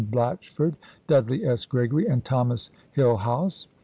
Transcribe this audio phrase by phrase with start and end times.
[0.03, 1.65] Blatchford, Dudley S.
[1.67, 3.67] Gregory, and Thomas Hill house.